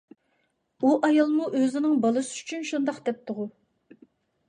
ئۇ 0.87 0.93
ئايالمۇ 1.09 1.51
ئۆزىنىڭ 1.61 1.95
بالىسى 2.07 2.37
ئۈچۈن 2.43 2.69
شۇنداق 2.73 3.01
دەپتىغۇ؟ 3.11 3.51